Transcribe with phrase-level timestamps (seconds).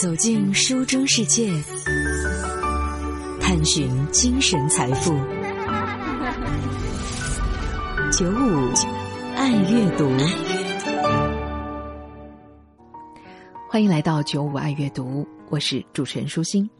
[0.00, 1.50] 走进书中世界，
[3.40, 5.12] 探寻精神财富。
[8.12, 8.72] 九五
[9.34, 10.08] 爱阅读，
[13.68, 16.70] 欢迎来到九五爱阅读，我是主持人舒心。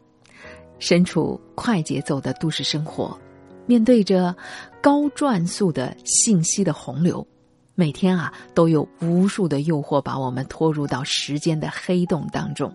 [0.79, 3.19] 身处快节奏的都市生活，
[3.65, 4.33] 面对着
[4.81, 7.27] 高转速的信息的洪流，
[7.75, 12.73] 每天啊都有无数的诱惑把我们拖入到时间的黑洞当中。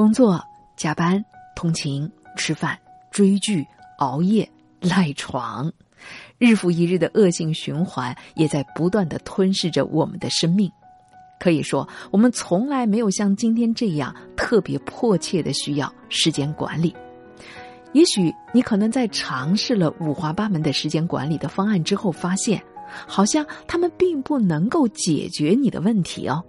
[0.00, 0.42] 工作、
[0.78, 1.22] 加班、
[1.54, 2.78] 通勤、吃饭、
[3.10, 3.66] 追剧、
[3.98, 4.50] 熬夜、
[4.80, 5.70] 赖床，
[6.38, 10.72] 日复一日的恶性循环也在不断的吞噬着我们的生命。
[11.38, 16.96] 可以说，我们从来没有像今天这样特别迫切的需要时间管理。
[17.92, 22.58] 也许你可能在尝试了五花八门的时间管理的方案之后，发现
[23.06, 26.42] 好像他们并不能够解决你的问题哦。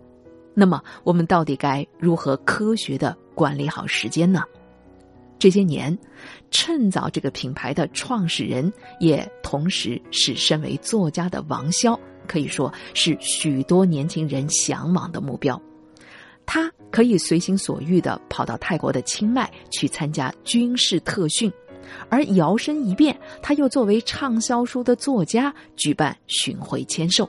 [0.54, 3.14] 那么，我们到底该如何科学的？
[3.34, 4.44] 管理好时间呢？
[5.39, 5.97] 这些年，
[6.52, 15.59] 趁早这个品牌的创始人也同时是身为作家的王潇，可以说是许多年轻人向往的目标。
[16.45, 21.52] 他可以随心所欲的跑到泰国的清迈去参加军事特训，
[22.09, 27.28] 而摇身一变，他又作为畅销书的作家举办巡回签售。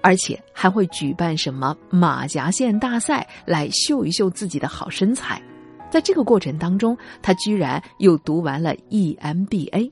[0.00, 5.42] 而且还会举办什么马甲线大赛来秀一秀自己的好身材，
[5.90, 9.90] 在这个过程当中，他居然又读完了 EMBA，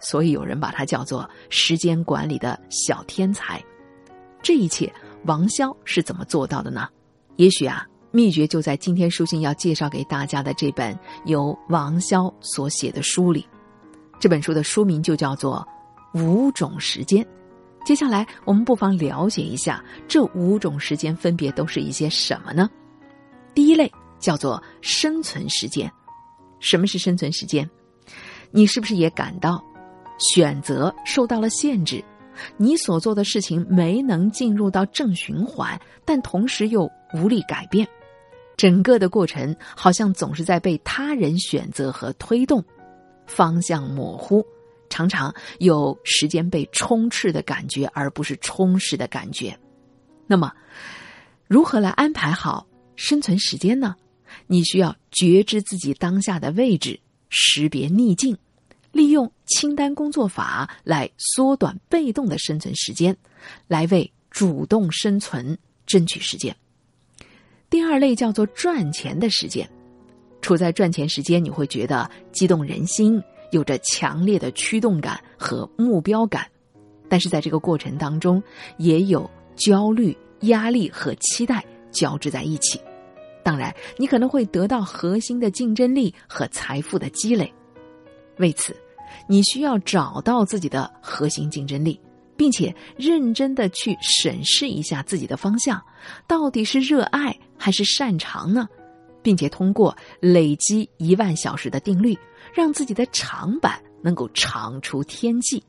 [0.00, 3.62] 所以有人把他叫做时间管理的小天才。
[4.42, 4.92] 这一切，
[5.24, 6.88] 王潇是怎么做到的呢？
[7.36, 13.46] 也许啊，秘诀就在今天书信要介绍给大家的这本由王潇所写的书里。
[14.18, 15.66] 这本书的书名就叫做
[16.22, 17.24] 《五种时间》。
[17.84, 22.68] 接下来，我们不妨了解一下这五种时间分别都是一些什么呢？
[23.54, 25.90] 第一类叫做生存时间。
[26.60, 27.68] 什么是生存时间？
[28.50, 29.64] 你是不是也感到
[30.18, 32.04] 选择受到了限制？
[32.56, 37.86] 你所做的事情没能进入到正循环，但同时又无力改变，
[38.56, 42.62] 整个的过程好像总是在被他人选择和推动，
[43.26, 44.44] 方向模糊。
[44.90, 49.58] 常常有时间被充斥的感觉，而不是充实的感觉。
[50.26, 50.52] 那么，
[51.48, 53.96] 如何来安排好生存时间呢？
[54.46, 58.36] 你需要觉知自己当下的位置，识别逆境，
[58.92, 63.16] 利用清单工作法来缩短被动的生存时间，
[63.66, 66.54] 来为主动生存争取时间。
[67.68, 69.68] 第二类叫做赚钱的时间，
[70.42, 73.20] 处在赚钱时间，你会觉得激动人心。
[73.50, 76.46] 有着强烈的驱动感和目标感，
[77.08, 78.42] 但是在这个过程当中，
[78.78, 82.80] 也有焦虑、压力和期待交织在一起。
[83.42, 87.52] 当然，你可能会得到核心的竞争力和财富的积累。
[88.38, 88.76] 为此，
[89.26, 91.98] 你需要找到自己的核心竞争力，
[92.36, 95.82] 并且认真的去审视一下自己的方向，
[96.26, 98.68] 到底是热爱还是擅长呢？
[99.22, 102.18] 并且通过累积一万小时的定律。
[102.52, 105.62] 让自己的长板能够长出天际。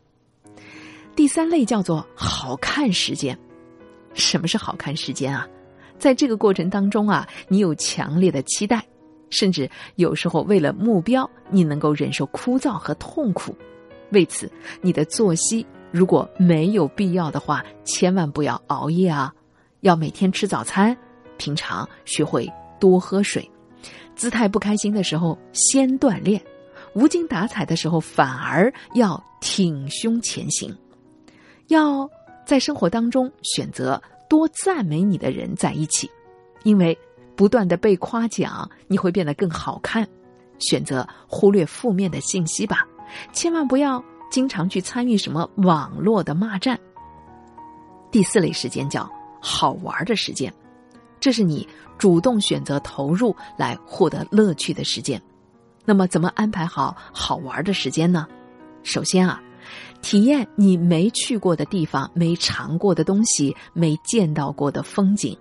[1.16, 3.38] 第三类叫做好看时间。
[4.14, 5.48] 什么是好看时间啊？
[6.00, 8.84] 在这个过程当中啊，你有强烈的期待，
[9.30, 13.56] 甚至有时候为了目标，你能够忍受枯燥和痛苦。
[14.12, 14.52] 为此，
[14.82, 19.32] 你的作息如果没有必要的话，千万不要熬夜啊！
[19.82, 20.98] 要每天吃早餐，
[21.38, 22.52] 平常学会
[22.82, 23.50] 多喝水。
[24.14, 26.42] 姿态不开心的时候，先锻炼。
[26.94, 30.76] 无精打采的时候，反而要挺胸前行，
[31.68, 32.10] 要
[32.46, 36.12] 在生活当中选择多赞美你的人在一起，
[36.64, 36.98] 因为
[37.34, 40.06] 不断的被夸奖，你会变得更好看。
[40.60, 42.86] 选择忽略负面的信息吧，
[43.32, 46.78] 千万不要经常去参与什么网络的骂战。
[48.12, 49.10] 第四类时间叫
[49.40, 50.54] 好玩的时间，
[51.22, 51.66] 这是你
[51.98, 55.22] 主动选择投入来获得乐趣的时间。
[55.86, 58.28] 那么，怎么安排好好玩的时间呢？
[58.84, 59.42] 首先啊，
[60.02, 65.38] 体验你没去过的地方、没尝过的东西、没见到过的风景。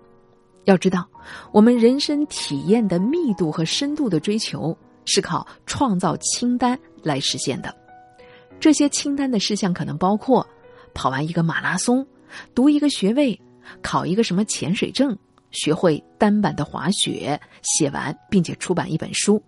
[0.65, 1.09] 要知道，
[1.53, 4.77] 我们人生体验的密度和深度的追求，
[5.07, 7.75] 是靠创造清单来实现的。
[8.61, 10.47] 这些清单的事项可能包括：
[10.93, 12.07] 跑完一个马拉松，
[12.55, 13.41] 读一个学位，
[13.83, 15.17] 考一个什么潜水证，
[15.51, 19.43] 学会单板的滑雪，写完并且出版一本书。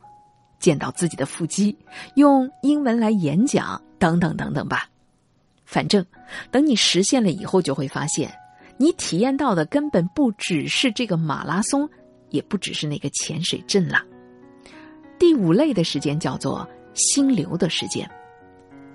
[0.58, 1.76] 见到自己的腹肌，
[2.14, 4.88] 用英文来演讲，等等等等吧。
[5.64, 6.04] 反正
[6.50, 8.32] 等你实现了以后，就会发现，
[8.76, 11.88] 你体验到的根本不只是这个马拉松
[12.31, 14.02] 也不只是那个潜水镇了。
[15.19, 18.08] 第五类的时间叫做心流的时间，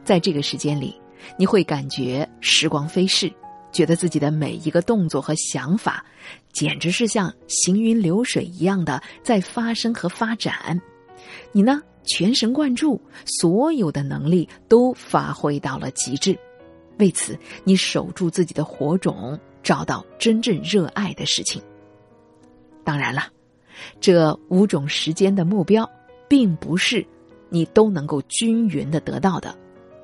[0.06, 0.95] 在这个时间里，
[1.38, 3.30] 你会感觉时光飞逝，
[3.78, 6.04] 觉得自己的每一个动作和想法，
[6.52, 10.82] 简直是像行云流水一样的在发生和发展。
[11.52, 16.36] 你呢，全神贯注，所有的能力都发挥到了极致。
[16.98, 21.62] 为此，你守住自己的火种，找到真正热爱的事情。
[22.84, 23.28] 当然了，
[24.02, 25.88] 这五种时间的目标。
[26.30, 27.08] 并不是
[27.48, 29.58] 你都能够均匀的得到的，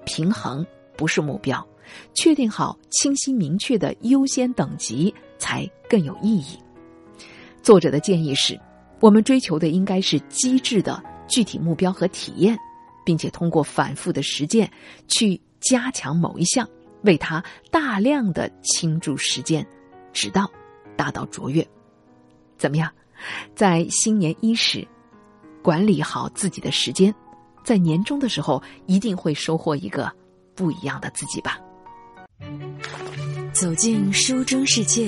[0.05, 0.65] 平衡
[0.95, 1.67] 不是目标，
[2.13, 6.57] 确定好清晰明确的优先等级才更有意义。
[7.61, 8.59] 作者的建议是，
[8.99, 12.57] 我们追求的应该是机智的具体目标和体验，
[13.05, 14.71] 并且通过反复的实践
[15.07, 16.67] 去加强某一项，
[17.03, 19.65] 为他大量的倾注时间，
[20.11, 20.49] 直到
[20.95, 21.65] 达到卓越。
[22.57, 22.91] 怎么样？
[23.55, 24.87] 在新年伊始。
[25.61, 27.15] 管理好自己的时间，
[27.63, 30.11] 在年终的时候一定会收获一个
[30.53, 31.57] 不一样的自己吧。
[33.53, 35.07] 走进书中世界，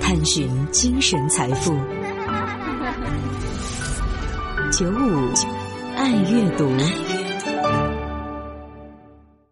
[0.00, 1.72] 探寻精神财富。
[4.72, 5.32] 九五
[5.96, 6.70] 爱阅读。